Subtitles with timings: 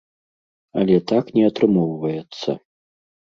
[0.81, 2.49] Але так не атрымоўваецца.